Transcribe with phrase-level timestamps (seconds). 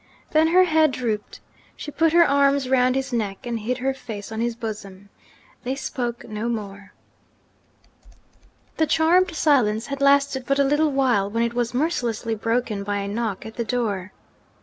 [0.31, 1.41] Then her head drooped.
[1.75, 5.09] She put her arms round his neck, and hid her face on his bosom.
[5.63, 6.93] They spoke no more.
[8.77, 12.97] The charmed silence had lasted but a little while, when it was mercilessly broken by
[12.97, 14.11] a knock at the door.